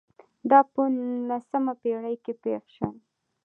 دا 0.49 0.59
په 0.73 0.81
نولسمه 0.95 1.73
پېړۍ 1.81 2.15
کې 2.23 2.33
پېښ 2.43 2.63
شول. 2.75 2.95